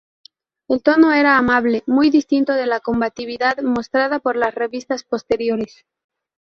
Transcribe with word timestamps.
El 0.67 0.81
tono 0.81 1.13
era 1.13 1.37
amable, 1.37 1.83
muy 1.85 2.09
distinto 2.09 2.53
de 2.53 2.65
la 2.65 2.79
combatividad 2.79 3.59
mostrada 3.61 4.17
por 4.17 4.35
las 4.35 4.55
revistas 4.55 5.03
posteriores. 5.03 5.85